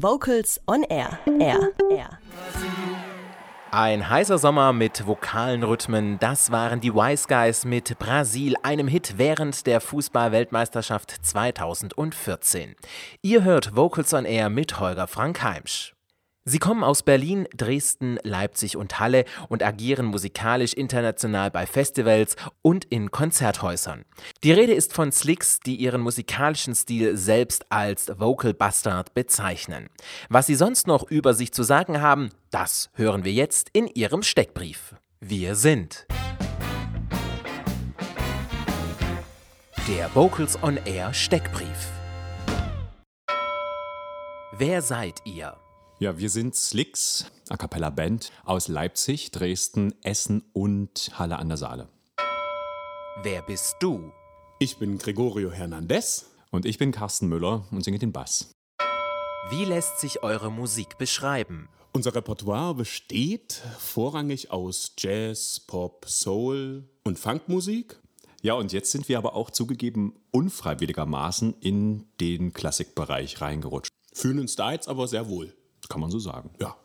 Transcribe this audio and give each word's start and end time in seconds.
Vocals 0.00 0.60
on 0.68 0.84
Air. 0.84 1.18
Air. 1.40 1.72
Air. 1.90 2.18
Ein 3.72 4.08
heißer 4.08 4.38
Sommer 4.38 4.72
mit 4.72 5.04
vokalen 5.08 5.64
Rhythmen, 5.64 6.20
das 6.20 6.52
waren 6.52 6.80
die 6.80 6.94
Wise 6.94 7.26
Guys 7.26 7.64
mit 7.64 7.98
Brasil, 7.98 8.54
einem 8.62 8.86
Hit 8.86 9.14
während 9.16 9.66
der 9.66 9.80
Fußball-Weltmeisterschaft 9.80 11.10
2014. 11.10 12.76
Ihr 13.22 13.42
hört 13.42 13.74
Vocals 13.74 14.14
on 14.14 14.24
Air 14.24 14.50
mit 14.50 14.78
Holger 14.78 15.08
Frank 15.08 15.42
Heimsch. 15.42 15.97
Sie 16.50 16.58
kommen 16.58 16.82
aus 16.82 17.02
Berlin, 17.02 17.46
Dresden, 17.54 18.18
Leipzig 18.22 18.78
und 18.78 18.98
Halle 18.98 19.26
und 19.50 19.62
agieren 19.62 20.06
musikalisch 20.06 20.72
international 20.72 21.50
bei 21.50 21.66
Festivals 21.66 22.36
und 22.62 22.86
in 22.86 23.10
Konzerthäusern. 23.10 24.06
Die 24.42 24.52
Rede 24.52 24.72
ist 24.72 24.94
von 24.94 25.12
Slicks, 25.12 25.60
die 25.60 25.76
ihren 25.76 26.00
musikalischen 26.00 26.74
Stil 26.74 27.18
selbst 27.18 27.70
als 27.70 28.10
Vocal 28.18 28.54
Bastard 28.54 29.12
bezeichnen. 29.12 29.90
Was 30.30 30.46
sie 30.46 30.54
sonst 30.54 30.86
noch 30.86 31.10
über 31.10 31.34
sich 31.34 31.52
zu 31.52 31.64
sagen 31.64 32.00
haben, 32.00 32.30
das 32.50 32.88
hören 32.94 33.24
wir 33.24 33.32
jetzt 33.32 33.68
in 33.74 33.86
ihrem 33.86 34.22
Steckbrief. 34.22 34.94
Wir 35.20 35.54
sind 35.54 36.06
der 39.86 40.14
Vocals 40.14 40.62
on 40.62 40.78
Air 40.86 41.12
Steckbrief. 41.12 41.90
Wer 44.56 44.80
seid 44.80 45.20
ihr? 45.26 45.54
Ja, 46.00 46.16
wir 46.16 46.30
sind 46.30 46.54
Slicks, 46.54 47.26
A 47.48 47.56
Cappella 47.56 47.90
Band 47.90 48.30
aus 48.44 48.68
Leipzig, 48.68 49.32
Dresden, 49.32 49.92
Essen 50.04 50.44
und 50.52 51.10
Halle 51.18 51.40
an 51.40 51.48
der 51.48 51.58
Saale. 51.58 51.88
Wer 53.24 53.42
bist 53.42 53.74
du? 53.80 54.12
Ich 54.60 54.76
bin 54.76 54.98
Gregorio 54.98 55.50
Hernandez. 55.50 56.26
Und 56.52 56.66
ich 56.66 56.78
bin 56.78 56.92
Carsten 56.92 57.26
Müller 57.26 57.66
und 57.72 57.82
singe 57.82 57.98
den 57.98 58.12
Bass. 58.12 58.52
Wie 59.50 59.64
lässt 59.64 59.98
sich 59.98 60.22
eure 60.22 60.52
Musik 60.52 60.98
beschreiben? 60.98 61.68
Unser 61.92 62.14
Repertoire 62.14 62.76
besteht 62.76 63.60
vorrangig 63.80 64.52
aus 64.52 64.92
Jazz, 64.96 65.58
Pop, 65.66 66.06
Soul 66.08 66.88
und 67.02 67.18
Funkmusik. 67.18 68.00
Ja, 68.40 68.54
und 68.54 68.72
jetzt 68.72 68.92
sind 68.92 69.08
wir 69.08 69.18
aber 69.18 69.34
auch 69.34 69.50
zugegeben 69.50 70.14
unfreiwilligermaßen 70.30 71.56
in 71.60 72.06
den 72.20 72.52
Klassikbereich 72.52 73.40
reingerutscht. 73.40 73.90
Fühlen 74.12 74.38
uns 74.38 74.54
da 74.54 74.70
jetzt 74.70 74.88
aber 74.88 75.08
sehr 75.08 75.28
wohl. 75.28 75.57
Kann 75.88 76.00
man 76.00 76.10
so 76.10 76.18
sagen. 76.18 76.50
Ja. 76.60 76.76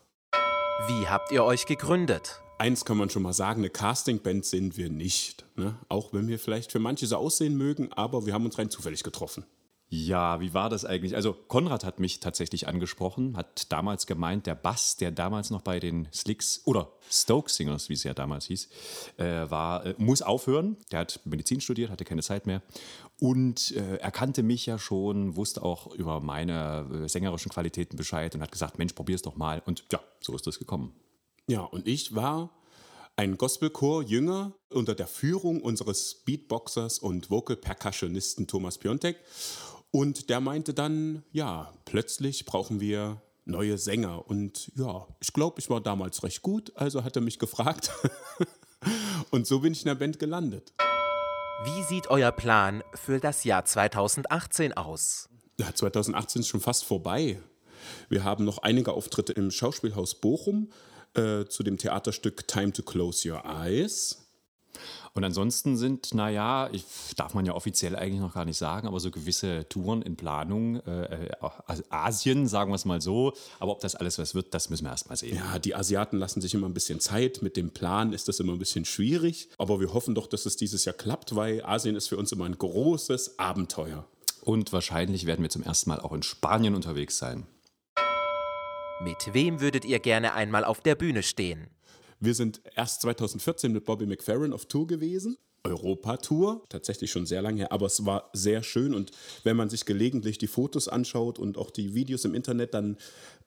Wie 0.88 1.08
habt 1.08 1.32
ihr 1.32 1.44
euch 1.44 1.66
gegründet? 1.66 2.42
Eins 2.58 2.86
kann 2.86 2.98
man 2.98 3.10
schon 3.10 3.24
mal 3.24 3.34
sagen, 3.34 3.62
eine 3.62 3.70
Castingband 3.70 4.46
sind 4.46 4.78
wir 4.78 4.90
nicht. 4.90 5.46
Ne? 5.56 5.76
Auch 5.90 6.14
wenn 6.14 6.28
wir 6.28 6.40
vielleicht 6.40 6.72
für 6.72 6.80
manche 6.80 7.08
so 7.08 7.18
aussehen 7.18 7.58
mögen, 7.58 7.92
aber 7.94 8.26
wir 8.26 8.34
haben 8.34 8.46
uns 8.46 8.58
rein 8.58 8.70
zufällig 8.70 9.04
getroffen. 9.04 9.46
Ja, 9.90 10.40
wie 10.40 10.56
war 10.56 10.70
das 10.70 10.86
eigentlich? 10.86 11.16
Also 11.16 11.34
Konrad 11.34 11.84
hat 11.84 12.00
mich 12.00 12.20
tatsächlich 12.20 12.68
angesprochen, 12.68 13.38
hat 13.38 13.72
damals 13.72 14.08
gemeint, 14.08 14.48
der 14.48 14.56
Bass, 14.56 14.98
der 14.98 15.12
damals 15.12 15.52
noch 15.52 15.62
bei 15.62 15.80
den 15.80 16.08
Slicks 16.12 16.62
oder 16.66 16.92
Stoke 17.12 17.52
Singers, 17.52 17.90
wie 17.90 17.94
es 17.94 18.04
ja 18.04 18.16
damals 18.16 18.48
hieß, 18.48 18.70
äh, 19.18 19.50
war, 19.52 19.86
äh, 19.86 19.96
muss 20.00 20.24
aufhören. 20.24 20.78
Der 20.92 21.02
hat 21.02 21.20
Medizin 21.26 21.62
studiert, 21.62 21.92
hatte 21.92 22.06
keine 22.06 22.24
Zeit 22.24 22.48
mehr 22.48 22.64
und 23.20 23.72
äh, 23.72 23.98
er 23.98 24.12
kannte 24.12 24.44
mich 24.44 24.66
ja 24.66 24.78
schon, 24.78 25.36
wusste 25.36 25.64
auch 25.64 25.94
über 25.94 26.20
meine 26.20 27.04
äh, 27.06 27.08
sängerischen 27.08 27.52
Qualitäten 27.52 27.96
Bescheid 27.96 28.34
und 28.36 28.42
hat 28.42 28.52
gesagt, 28.52 28.78
Mensch, 28.80 28.94
probier's 28.94 29.22
doch 29.22 29.36
mal. 29.36 29.62
Und 29.66 29.86
ja, 29.92 30.02
so 30.20 30.36
ist 30.36 30.48
das 30.48 30.60
gekommen. 30.60 30.94
Ja, 31.48 31.62
und 31.62 31.88
ich 31.88 32.16
war 32.16 32.50
ein 33.16 33.38
Gospelchor 33.38 34.02
Jünger 34.04 34.54
unter 34.70 34.96
der 34.96 35.08
Führung 35.08 35.62
unseres 35.62 36.24
Beatboxers 36.26 37.00
und 37.00 37.30
Vocal 37.30 37.56
Percussionisten 37.56 38.48
Thomas 38.48 38.78
Piontek. 38.78 39.18
Und 39.96 40.32
der 40.32 40.40
meinte 40.40 40.74
dann, 40.74 41.22
ja, 41.34 41.72
plötzlich 41.86 42.46
brauchen 42.46 42.80
wir 42.80 43.22
neue 43.46 43.78
Sänger. 43.78 44.28
Und 44.28 44.72
ja, 44.76 45.06
ich 45.20 45.34
glaube, 45.34 45.60
ich 45.60 45.70
war 45.70 45.82
damals 45.82 46.24
recht 46.24 46.42
gut, 46.42 46.76
also 46.76 47.04
hat 47.04 47.16
er 47.16 47.22
mich 47.22 47.38
gefragt. 47.38 47.92
und 49.30 49.46
so 49.46 49.60
bin 49.60 49.74
ich 49.74 49.84
in 49.84 49.90
der 49.90 49.96
Band 49.96 50.18
gelandet. 50.18 50.74
Wie 51.66 51.84
sieht 51.84 52.08
euer 52.08 52.32
Plan 52.32 52.84
für 52.96 53.20
das 53.20 53.44
Jahr 53.44 53.66
2018 53.66 54.74
aus? 54.74 55.30
Ja, 55.60 55.72
2018 55.72 56.42
ist 56.42 56.48
schon 56.48 56.60
fast 56.60 56.86
vorbei. 56.86 57.40
Wir 58.10 58.24
haben 58.24 58.46
noch 58.46 58.58
einige 58.64 58.94
Auftritte 58.94 59.34
im 59.34 59.52
Schauspielhaus 59.52 60.20
Bochum 60.20 60.72
äh, 61.14 61.46
zu 61.46 61.62
dem 61.62 61.78
Theaterstück 61.78 62.48
Time 62.48 62.74
to 62.74 62.82
Close 62.82 63.32
Your 63.32 63.46
Eyes. 63.46 64.18
Und 65.16 65.24
ansonsten 65.24 65.78
sind, 65.78 66.16
naja, 66.16 66.70
ich, 66.72 66.86
darf 67.16 67.36
man 67.36 67.46
ja 67.46 67.54
offiziell 67.54 67.96
eigentlich 67.96 68.20
noch 68.20 68.34
gar 68.34 68.46
nicht 68.46 68.58
sagen, 68.58 68.88
aber 68.88 69.00
so 69.00 69.12
gewisse 69.12 69.70
Touren 69.70 70.02
in 70.02 70.16
Planung, 70.16 70.78
äh, 70.88 71.28
äh 71.28 71.36
Asien, 71.90 72.48
sagen 72.48 72.72
wir 72.72 72.76
es 72.76 72.86
mal 72.86 73.00
so. 73.00 73.34
Aber 73.60 73.74
ob 73.74 73.80
das 73.82 73.96
alles 73.96 74.18
was 74.18 74.34
wird, 74.34 74.56
das 74.56 74.72
müssen 74.72 74.86
wir 74.86 74.90
erst 74.90 75.10
mal 75.10 75.16
sehen. 75.16 75.38
Ja, 75.38 75.60
die 75.60 75.76
Asiaten 75.76 76.18
lassen 76.18 76.42
sich 76.42 76.56
immer 76.56 76.68
ein 76.68 76.74
bisschen 76.74 77.00
Zeit. 77.00 77.44
Mit 77.44 77.58
dem 77.58 77.70
Plan 77.70 78.12
ist 78.12 78.28
das 78.28 78.40
immer 78.40 78.54
ein 78.54 78.60
bisschen 78.60 78.86
schwierig. 78.86 79.50
Aber 79.60 79.80
wir 79.80 79.94
hoffen 79.94 80.16
doch, 80.16 80.26
dass 80.26 80.48
es 80.48 80.58
dieses 80.58 80.84
Jahr 80.86 80.96
klappt, 80.96 81.36
weil 81.36 81.64
Asien 81.64 81.96
ist 81.96 82.08
für 82.08 82.18
uns 82.18 82.32
immer 82.32 82.46
ein 82.46 82.58
großes 82.58 83.38
Abenteuer. 83.38 84.06
Und 84.42 84.74
wahrscheinlich 84.74 85.28
werden 85.28 85.44
wir 85.44 85.50
zum 85.50 85.62
ersten 85.62 85.92
Mal 85.92 86.00
auch 86.00 86.14
in 86.14 86.24
Spanien 86.24 86.74
unterwegs 86.74 87.20
sein. 87.20 87.46
Mit 89.04 89.34
wem 89.34 89.62
würdet 89.62 89.86
ihr 89.86 90.00
gerne 90.00 90.34
einmal 90.34 90.64
auf 90.64 90.82
der 90.82 90.96
Bühne 90.96 91.24
stehen? 91.24 91.68
Wir 92.24 92.36
sind 92.36 92.62
erst 92.78 93.02
2014 93.02 93.74
mit 93.74 93.84
Bobby 93.84 94.06
McFerrin 94.06 94.54
auf 94.54 94.66
Tour 94.66 94.88
gewesen. 94.88 95.38
Europa-Tour, 95.66 96.64
tatsächlich 96.70 97.12
schon 97.12 97.26
sehr 97.26 97.42
lange 97.42 97.58
her, 97.58 97.72
aber 97.74 97.86
es 97.86 98.06
war 98.06 98.30
sehr 98.32 98.64
schön 98.64 98.94
und 98.94 99.12
wenn 99.44 99.58
man 99.58 99.70
sich 99.70 99.84
gelegentlich 99.84 100.38
die 100.38 100.48
Fotos 100.48 100.88
anschaut 100.88 101.38
und 101.38 101.58
auch 101.58 101.70
die 101.70 101.96
Videos 101.96 102.24
im 102.24 102.34
Internet, 102.34 102.74
dann 102.74 102.98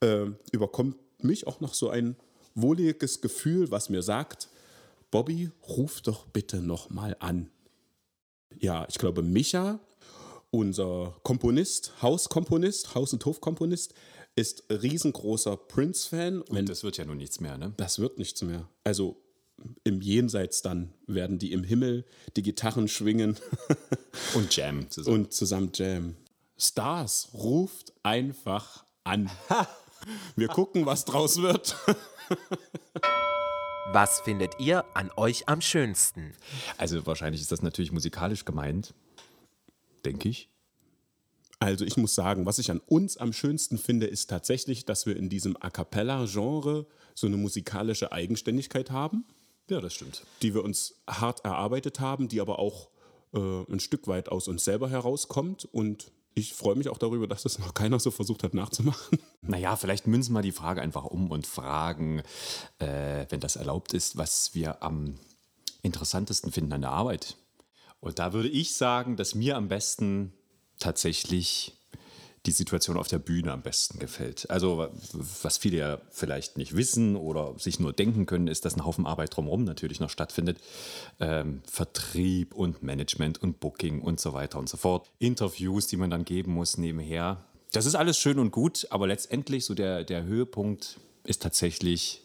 äh, 0.01 0.27
überkommt 0.53 0.97
mich 1.23 1.47
auch 1.47 1.61
noch 1.61 1.73
so 1.73 1.89
ein 1.89 2.17
wohliges 2.55 3.23
Gefühl, 3.23 3.71
was 3.71 3.89
mir 3.89 4.03
sagt, 4.03 4.51
Bobby, 5.11 5.51
ruf 5.69 6.03
doch 6.03 6.27
bitte 6.27 6.61
noch 6.61 6.91
mal 6.91 7.17
an. 7.19 7.49
Ja, 8.59 8.87
ich 8.91 8.99
glaube, 8.99 9.23
Micha, 9.23 9.81
unser 10.51 11.17
Komponist, 11.23 11.93
Hauskomponist, 12.03 12.95
Haus- 12.95 13.15
und 13.15 13.25
Hofkomponist, 13.25 13.95
ist 14.37 14.65
riesengroßer 14.71 15.57
Prince-Fan. 15.57 16.43
Und 16.43 16.69
das 16.69 16.85
wird 16.85 16.99
ja 16.99 17.05
nun 17.05 17.17
nichts 17.17 17.41
mehr, 17.41 17.57
ne? 17.59 17.73
Das 17.77 17.99
wird 17.99 18.19
nichts 18.19 18.43
mehr. 18.43 18.69
Also 18.85 19.17
im 19.85 20.03
Jenseits 20.03 20.61
dann 20.61 20.93
werden 21.07 21.39
die 21.39 21.53
im 21.53 21.65
Himmel 21.65 22.05
die 22.37 22.43
Gitarren 22.43 22.89
schwingen. 22.89 23.37
Und 24.35 24.55
Jam 24.55 24.91
zusammen. 24.91 25.17
Und 25.17 25.33
zusammen 25.33 25.71
Jam. 25.75 26.17
Stars 26.59 27.31
ruft 27.33 27.93
einfach 28.03 28.85
an. 29.05 29.31
Wir 30.37 30.49
gucken, 30.49 30.87
was 30.87 31.05
draus 31.05 31.41
wird. 31.41 31.77
Was 33.93 34.21
findet 34.21 34.59
ihr 34.59 34.85
an 34.95 35.13
euch 35.17 35.49
am 35.49 35.61
schönsten? 35.61 36.33
Also 36.77 37.07
wahrscheinlich 37.07 37.41
ist 37.41 37.53
das 37.53 37.63
natürlich 37.63 37.93
musikalisch 37.93 38.45
gemeint, 38.45 38.95
denke 40.05 40.29
ich. 40.29 40.51
Also 41.67 41.85
ich 41.85 41.97
muss 41.97 42.15
sagen, 42.15 42.47
was 42.47 42.61
ich 42.61 42.71
an 42.71 42.81
uns 42.87 43.17
am 43.17 43.33
schönsten 43.33 43.77
finde, 43.77 44.07
ist 44.07 44.31
tatsächlich, 44.31 44.85
dass 44.85 45.05
wir 45.05 45.17
in 45.17 45.29
diesem 45.29 45.57
A 45.61 45.69
cappella-Genre 45.69 46.87
so 47.13 47.27
eine 47.27 47.37
musikalische 47.37 48.13
Eigenständigkeit 48.13 48.93
haben. 48.93 49.25
Ja, 49.69 49.81
das 49.81 49.95
stimmt. 49.95 50.23
Die 50.43 50.55
wir 50.55 50.63
uns 50.63 50.95
hart 51.09 51.45
erarbeitet 51.45 51.99
haben, 51.99 52.29
die 52.29 52.41
aber 52.41 52.61
auch 52.61 52.89
äh, 53.35 53.39
ein 53.69 53.81
Stück 53.81 54.07
weit 54.07 54.29
aus 54.29 54.47
uns 54.47 54.65
selber 54.65 54.89
herauskommt. 54.89 55.65
Und 55.65 56.13
ich 56.35 56.55
freue 56.55 56.77
mich 56.77 56.89
auch 56.89 56.99
darüber, 56.99 57.27
dass 57.27 57.43
das 57.43 57.59
noch 57.59 57.75
keiner 57.75 57.99
so 57.99 58.13
versucht 58.13 58.45
hat 58.45 58.55
nachzumachen. 58.55 59.19
Naja, 59.49 59.77
vielleicht 59.77 60.07
münzen 60.09 60.33
wir 60.33 60.43
die 60.43 60.53
Frage 60.53 60.83
einfach 60.83 61.05
um 61.05 61.31
und 61.31 61.47
fragen, 61.47 62.23
äh, 62.79 63.27
wenn 63.29 63.41
das 63.41 63.55
erlaubt 63.55 63.93
ist, 63.93 64.17
was 64.17 64.55
wir 64.55 64.83
am 64.85 65.15
interessantesten 65.83 66.51
finden 66.51 66.73
an 66.73 66.81
der 66.81 66.91
Arbeit. 66.91 67.37
Und 68.01 68.19
da 68.21 68.33
würde 68.33 68.49
ich 68.49 68.75
sagen, 68.75 69.17
dass 69.17 69.35
mir 69.35 69.57
am 69.57 69.69
besten 69.69 70.33
tatsächlich 70.79 71.77
die 72.47 72.53
Situation 72.53 72.97
auf 72.97 73.09
der 73.09 73.19
Bühne 73.19 73.53
am 73.53 73.63
besten 73.63 73.99
gefällt. 73.99 74.49
Also 74.51 74.89
was 75.13 75.59
viele 75.59 75.79
ja 75.79 75.99
vielleicht 76.11 76.57
nicht 76.57 76.77
wissen 76.77 77.17
oder 77.17 77.55
sich 77.59 77.81
nur 77.81 77.93
denken 77.93 78.27
können, 78.27 78.47
ist, 78.47 78.65
dass 78.65 78.77
ein 78.77 78.85
Haufen 78.85 79.07
Arbeit 79.07 79.37
drumherum 79.37 79.65
natürlich 79.65 80.01
noch 80.01 80.11
stattfindet. 80.11 80.59
Ähm, 81.19 81.63
Vertrieb 81.69 82.55
und 82.55 82.83
Management 82.83 83.43
und 83.43 83.59
Booking 83.61 84.01
und 84.01 84.21
so 84.21 84.33
weiter 84.33 84.59
und 84.59 84.69
so 84.69 84.77
fort. 84.77 85.11
Interviews, 85.19 85.89
die 85.89 85.97
man 85.97 86.11
dann 86.11 86.25
geben 86.25 86.53
muss 86.53 86.79
nebenher. 86.79 87.45
Das 87.73 87.85
ist 87.85 87.97
alles 87.97 88.17
schön 88.19 88.39
und 88.39 88.53
gut, 88.53 88.87
aber 88.91 89.07
letztendlich 89.07 89.65
so 89.65 89.75
der, 89.75 90.05
der 90.05 90.25
Höhepunkt 90.25 91.01
ist 91.25 91.43
tatsächlich 91.43 92.23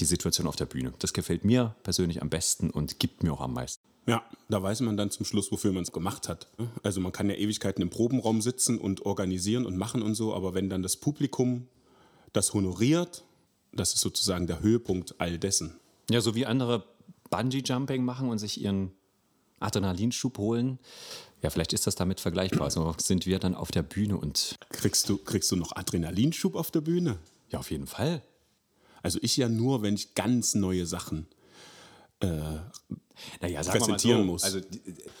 die 0.00 0.06
Situation 0.06 0.46
auf 0.46 0.56
der 0.56 0.66
Bühne. 0.66 0.92
Das 0.98 1.12
gefällt 1.12 1.44
mir 1.44 1.74
persönlich 1.82 2.22
am 2.22 2.30
besten 2.30 2.70
und 2.70 2.98
gibt 2.98 3.22
mir 3.22 3.32
auch 3.32 3.40
am 3.40 3.52
meisten. 3.52 3.87
Ja, 4.08 4.24
da 4.48 4.62
weiß 4.62 4.80
man 4.80 4.96
dann 4.96 5.10
zum 5.10 5.26
Schluss, 5.26 5.52
wofür 5.52 5.72
man 5.72 5.82
es 5.82 5.92
gemacht 5.92 6.28
hat. 6.28 6.48
Also 6.82 7.00
man 7.00 7.12
kann 7.12 7.28
ja 7.28 7.36
Ewigkeiten 7.36 7.82
im 7.82 7.90
Probenraum 7.90 8.40
sitzen 8.40 8.78
und 8.78 9.04
organisieren 9.04 9.66
und 9.66 9.76
machen 9.76 10.02
und 10.02 10.14
so, 10.14 10.34
aber 10.34 10.54
wenn 10.54 10.70
dann 10.70 10.82
das 10.82 10.96
Publikum 10.96 11.68
das 12.32 12.54
honoriert, 12.54 13.24
das 13.72 13.94
ist 13.94 14.00
sozusagen 14.00 14.46
der 14.46 14.60
Höhepunkt 14.60 15.14
all 15.18 15.38
dessen. 15.38 15.78
Ja, 16.10 16.20
so 16.20 16.34
wie 16.34 16.46
andere 16.46 16.84
Bungee-Jumping 17.30 18.02
machen 18.02 18.30
und 18.30 18.38
sich 18.38 18.60
ihren 18.60 18.92
Adrenalinschub 19.60 20.38
holen, 20.38 20.78
Ja, 21.42 21.50
vielleicht 21.50 21.72
ist 21.72 21.86
das 21.86 21.94
damit 21.94 22.20
vergleichbar. 22.20 22.62
Also 22.62 22.94
sind 22.98 23.26
wir 23.26 23.38
dann 23.38 23.54
auf 23.54 23.70
der 23.70 23.82
Bühne 23.82 24.16
und. 24.16 24.56
Kriegst 24.70 25.08
du, 25.08 25.18
kriegst 25.18 25.50
du 25.52 25.56
noch 25.56 25.76
Adrenalinschub 25.76 26.56
auf 26.56 26.70
der 26.70 26.80
Bühne? 26.80 27.18
Ja, 27.50 27.60
auf 27.60 27.70
jeden 27.70 27.86
Fall. 27.86 28.22
Also 29.02 29.18
ich 29.22 29.36
ja 29.36 29.48
nur, 29.48 29.82
wenn 29.82 29.94
ich 29.94 30.14
ganz 30.14 30.54
neue 30.54 30.84
Sachen 30.86 31.28
äh, 32.20 32.28
naja, 33.40 33.62
präsentieren 33.62 34.22
so, 34.22 34.24
muss. 34.24 34.42
Also 34.44 34.60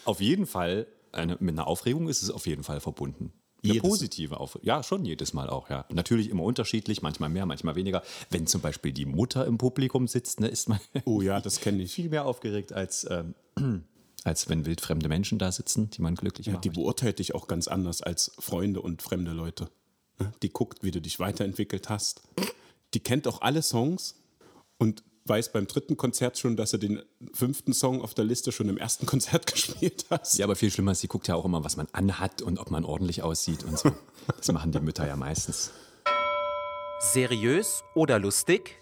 auf 0.04 0.20
jeden 0.20 0.46
Fall, 0.46 0.86
eine, 1.12 1.36
mit 1.40 1.54
einer 1.54 1.66
Aufregung 1.66 2.08
ist 2.08 2.22
es 2.22 2.30
auf 2.30 2.46
jeden 2.46 2.64
Fall 2.64 2.80
verbunden. 2.80 3.32
Eine 3.64 3.74
jedes 3.74 3.90
positive 3.90 4.38
Aufregung. 4.38 4.66
Ja, 4.66 4.82
schon 4.82 5.04
jedes 5.04 5.32
Mal 5.32 5.50
auch, 5.50 5.68
ja. 5.68 5.84
Natürlich 5.92 6.30
immer 6.30 6.44
unterschiedlich, 6.44 7.02
manchmal 7.02 7.28
mehr, 7.28 7.44
manchmal 7.44 7.74
weniger. 7.74 8.02
Wenn 8.30 8.46
zum 8.46 8.60
Beispiel 8.60 8.92
die 8.92 9.06
Mutter 9.06 9.46
im 9.46 9.58
Publikum 9.58 10.06
sitzt, 10.06 10.40
ne, 10.40 10.48
ist 10.48 10.68
man 10.68 10.78
oh 11.04 11.20
ja, 11.20 11.40
das 11.42 11.60
kenne 11.60 11.82
ich. 11.82 11.92
viel 11.92 12.08
mehr 12.08 12.24
aufgeregt 12.24 12.72
als, 12.72 13.06
ähm, 13.10 13.34
als 14.24 14.48
wenn 14.48 14.64
wildfremde 14.64 15.08
Menschen 15.08 15.38
da 15.38 15.50
sitzen, 15.50 15.90
die 15.90 16.02
man 16.02 16.14
glücklich 16.14 16.46
ja, 16.46 16.54
macht. 16.54 16.64
Die 16.64 16.70
beurteilt 16.70 17.18
dich 17.18 17.34
auch 17.34 17.48
ganz 17.48 17.66
anders 17.66 18.00
als 18.00 18.32
Freunde 18.38 18.80
und 18.80 19.02
fremde 19.02 19.32
Leute. 19.32 19.70
Ne? 20.20 20.32
Die 20.42 20.50
guckt, 20.50 20.84
wie 20.84 20.92
du 20.92 21.00
dich 21.00 21.18
weiterentwickelt 21.18 21.88
hast. 21.88 22.22
Die 22.94 23.00
kennt 23.00 23.26
auch 23.26 23.40
alle 23.40 23.62
Songs 23.62 24.14
und 24.78 25.02
weiß 25.28 25.52
beim 25.52 25.66
dritten 25.66 25.96
Konzert 25.96 26.38
schon, 26.38 26.56
dass 26.56 26.70
du 26.70 26.78
den 26.78 27.02
fünften 27.32 27.72
Song 27.72 28.02
auf 28.02 28.14
der 28.14 28.24
Liste 28.24 28.52
schon 28.52 28.68
im 28.68 28.78
ersten 28.78 29.06
Konzert 29.06 29.46
gespielt 29.52 30.06
hast. 30.10 30.38
Ja, 30.38 30.46
aber 30.46 30.56
viel 30.56 30.70
schlimmer 30.70 30.92
ist, 30.92 31.00
sie 31.00 31.08
guckt 31.08 31.28
ja 31.28 31.34
auch 31.34 31.44
immer, 31.44 31.64
was 31.64 31.76
man 31.76 31.88
anhat 31.92 32.42
und 32.42 32.58
ob 32.58 32.70
man 32.70 32.84
ordentlich 32.84 33.22
aussieht 33.22 33.64
und 33.64 33.78
so. 33.78 33.92
Das 34.36 34.50
machen 34.52 34.72
die 34.72 34.80
Mütter 34.80 35.06
ja 35.06 35.16
meistens. 35.16 35.70
Seriös 37.00 37.82
oder 37.94 38.18
lustig? 38.18 38.76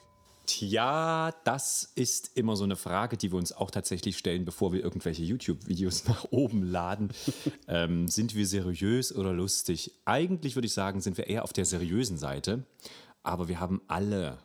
Tja, 0.46 1.34
das 1.44 1.90
ist 1.96 2.30
immer 2.36 2.54
so 2.56 2.64
eine 2.64 2.76
Frage, 2.76 3.16
die 3.16 3.32
wir 3.32 3.38
uns 3.38 3.52
auch 3.52 3.70
tatsächlich 3.70 4.16
stellen, 4.16 4.44
bevor 4.44 4.72
wir 4.72 4.82
irgendwelche 4.82 5.22
YouTube-Videos 5.22 6.04
nach 6.08 6.26
oben 6.30 6.62
laden. 6.62 7.10
ähm, 7.68 8.08
sind 8.08 8.34
wir 8.34 8.46
seriös 8.46 9.14
oder 9.14 9.32
lustig? 9.32 9.92
Eigentlich 10.04 10.54
würde 10.54 10.66
ich 10.66 10.72
sagen, 10.72 11.00
sind 11.00 11.18
wir 11.18 11.26
eher 11.26 11.42
auf 11.42 11.52
der 11.52 11.64
seriösen 11.64 12.16
Seite. 12.16 12.64
Aber 13.22 13.48
wir 13.48 13.58
haben 13.58 13.82
alle, 13.88 14.38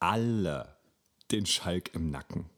alle 0.00 0.75
den 1.30 1.46
Schalk 1.46 1.94
im 1.94 2.10
Nacken. 2.10 2.50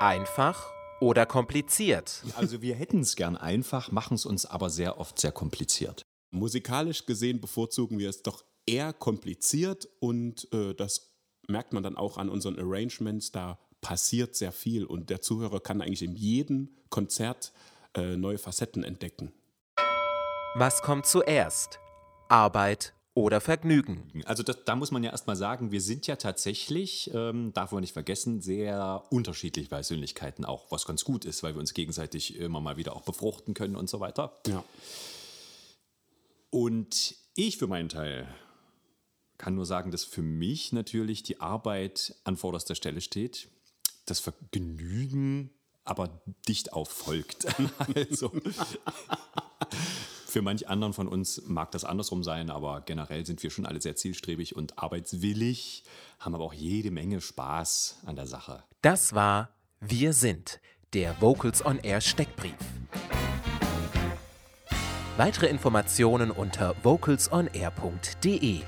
Einfach 0.00 0.72
oder 1.00 1.26
kompliziert? 1.26 2.22
Also 2.36 2.62
wir 2.62 2.74
hätten 2.74 3.00
es 3.00 3.16
gern 3.16 3.36
einfach, 3.36 3.90
machen 3.90 4.14
es 4.14 4.26
uns 4.26 4.46
aber 4.46 4.70
sehr 4.70 4.98
oft 4.98 5.18
sehr 5.18 5.32
kompliziert. 5.32 6.02
Musikalisch 6.30 7.06
gesehen 7.06 7.40
bevorzugen 7.40 7.98
wir 7.98 8.08
es 8.08 8.22
doch 8.22 8.44
eher 8.66 8.92
kompliziert 8.92 9.88
und 9.98 10.52
äh, 10.52 10.74
das 10.74 11.12
merkt 11.48 11.72
man 11.72 11.82
dann 11.82 11.96
auch 11.96 12.18
an 12.18 12.28
unseren 12.28 12.58
Arrangements. 12.58 13.32
Da 13.32 13.58
passiert 13.80 14.36
sehr 14.36 14.52
viel 14.52 14.84
und 14.84 15.10
der 15.10 15.20
Zuhörer 15.20 15.60
kann 15.60 15.80
eigentlich 15.80 16.02
in 16.02 16.14
jedem 16.14 16.76
Konzert 16.90 17.52
äh, 17.94 18.16
neue 18.16 18.38
Facetten 18.38 18.84
entdecken. 18.84 19.32
Was 20.54 20.82
kommt 20.82 21.06
zuerst? 21.06 21.78
Arbeit 22.28 22.94
oder 23.20 23.40
Vergnügen. 23.40 24.22
Also 24.24 24.42
das, 24.42 24.64
da 24.64 24.76
muss 24.76 24.90
man 24.90 25.04
ja 25.04 25.10
erstmal 25.10 25.36
sagen, 25.36 25.72
wir 25.72 25.80
sind 25.80 26.06
ja 26.06 26.16
tatsächlich, 26.16 27.10
ähm, 27.14 27.52
darf 27.52 27.72
man 27.72 27.82
nicht 27.82 27.92
vergessen, 27.92 28.40
sehr 28.40 29.04
unterschiedliche 29.10 29.68
Persönlichkeiten 29.68 30.44
auch, 30.44 30.70
was 30.70 30.86
ganz 30.86 31.04
gut 31.04 31.24
ist, 31.24 31.42
weil 31.42 31.54
wir 31.54 31.60
uns 31.60 31.74
gegenseitig 31.74 32.36
immer 32.36 32.60
mal 32.60 32.76
wieder 32.76 32.96
auch 32.96 33.02
befruchten 33.02 33.54
können 33.54 33.76
und 33.76 33.88
so 33.90 34.00
weiter. 34.00 34.40
Ja. 34.46 34.64
Und 36.50 37.14
ich 37.36 37.58
für 37.58 37.66
meinen 37.66 37.88
Teil 37.88 38.26
kann 39.38 39.54
nur 39.54 39.66
sagen, 39.66 39.90
dass 39.90 40.04
für 40.04 40.22
mich 40.22 40.72
natürlich 40.72 41.22
die 41.22 41.40
Arbeit 41.40 42.14
an 42.24 42.36
vorderster 42.36 42.74
Stelle 42.74 43.00
steht, 43.00 43.48
das 44.06 44.20
Vergnügen 44.20 45.50
aber 45.84 46.22
dicht 46.46 46.72
auffolgt. 46.72 47.46
also 47.94 48.32
für 50.30 50.42
manch 50.42 50.68
anderen 50.68 50.92
von 50.92 51.08
uns 51.08 51.42
mag 51.46 51.70
das 51.72 51.84
andersrum 51.84 52.22
sein, 52.22 52.50
aber 52.50 52.80
generell 52.82 53.26
sind 53.26 53.42
wir 53.42 53.50
schon 53.50 53.66
alle 53.66 53.80
sehr 53.80 53.96
zielstrebig 53.96 54.56
und 54.56 54.78
arbeitswillig, 54.78 55.84
haben 56.18 56.34
aber 56.34 56.44
auch 56.44 56.54
jede 56.54 56.90
Menge 56.90 57.20
Spaß 57.20 58.00
an 58.06 58.16
der 58.16 58.26
Sache. 58.26 58.62
Das 58.82 59.14
war 59.14 59.50
Wir 59.80 60.12
sind, 60.12 60.60
der 60.92 61.20
Vocals 61.20 61.64
on 61.64 61.78
Air 61.78 62.00
Steckbrief. 62.00 62.54
Weitere 65.16 65.48
Informationen 65.48 66.30
unter 66.30 66.74
vocalsonair.de. 66.82 68.60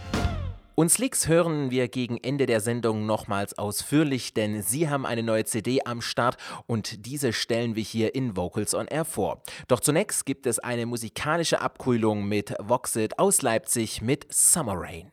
Uns 0.74 0.96
Leaks 0.96 1.28
hören 1.28 1.70
wir 1.70 1.88
gegen 1.88 2.16
Ende 2.16 2.46
der 2.46 2.62
Sendung 2.62 3.04
nochmals 3.04 3.58
ausführlich, 3.58 4.32
denn 4.32 4.62
Sie 4.62 4.88
haben 4.88 5.04
eine 5.04 5.22
neue 5.22 5.44
CD 5.44 5.84
am 5.84 6.00
Start 6.00 6.38
und 6.66 7.04
diese 7.04 7.34
stellen 7.34 7.76
wir 7.76 7.82
hier 7.82 8.14
in 8.14 8.38
Vocals 8.38 8.74
on 8.74 8.86
Air 8.86 9.04
vor. 9.04 9.42
Doch 9.68 9.80
zunächst 9.80 10.24
gibt 10.24 10.46
es 10.46 10.58
eine 10.58 10.86
musikalische 10.86 11.60
Abkühlung 11.60 12.24
mit 12.24 12.54
Voxit 12.58 13.18
aus 13.18 13.42
Leipzig 13.42 14.00
mit 14.00 14.32
Summer 14.32 14.74
Rain. 14.76 15.12